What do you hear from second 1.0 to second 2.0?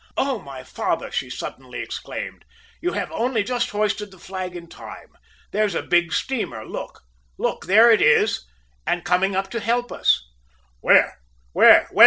she suddenly